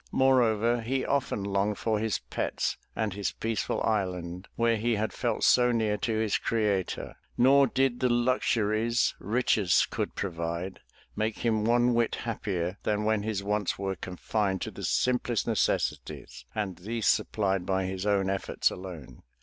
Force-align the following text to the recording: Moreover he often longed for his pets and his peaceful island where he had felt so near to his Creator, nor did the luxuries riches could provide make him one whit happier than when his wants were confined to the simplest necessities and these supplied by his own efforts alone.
Moreover 0.11 0.81
he 0.81 1.05
often 1.05 1.43
longed 1.43 1.77
for 1.77 1.99
his 1.99 2.17
pets 2.31 2.75
and 2.95 3.13
his 3.13 3.33
peaceful 3.33 3.83
island 3.83 4.47
where 4.55 4.75
he 4.77 4.95
had 4.95 5.13
felt 5.13 5.43
so 5.43 5.71
near 5.71 5.95
to 5.97 6.17
his 6.17 6.39
Creator, 6.39 7.15
nor 7.37 7.67
did 7.67 7.99
the 7.99 8.09
luxuries 8.09 9.13
riches 9.19 9.85
could 9.91 10.15
provide 10.15 10.79
make 11.15 11.37
him 11.45 11.65
one 11.65 11.93
whit 11.93 12.15
happier 12.15 12.79
than 12.81 13.03
when 13.03 13.21
his 13.21 13.43
wants 13.43 13.77
were 13.77 13.95
confined 13.95 14.59
to 14.61 14.71
the 14.71 14.83
simplest 14.83 15.45
necessities 15.45 16.45
and 16.55 16.77
these 16.77 17.05
supplied 17.05 17.63
by 17.67 17.85
his 17.85 18.03
own 18.03 18.27
efforts 18.27 18.71
alone. 18.71 19.21